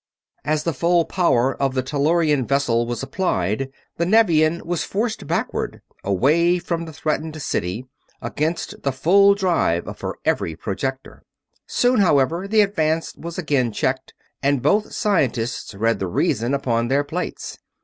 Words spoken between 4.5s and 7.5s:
was forced backward, away from the threatened